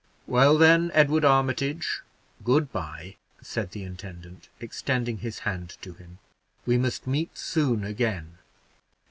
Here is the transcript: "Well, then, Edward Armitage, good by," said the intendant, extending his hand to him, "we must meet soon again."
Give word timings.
"Well, 0.25 0.57
then, 0.57 0.89
Edward 0.95 1.23
Armitage, 1.23 2.01
good 2.43 2.71
by," 2.71 3.17
said 3.43 3.69
the 3.69 3.83
intendant, 3.83 4.49
extending 4.59 5.19
his 5.19 5.37
hand 5.45 5.77
to 5.83 5.93
him, 5.93 6.17
"we 6.65 6.79
must 6.79 7.05
meet 7.05 7.37
soon 7.37 7.83
again." 7.83 8.39